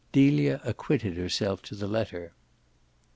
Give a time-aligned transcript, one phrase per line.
[0.11, 2.33] Delia acquitted herself to the letter.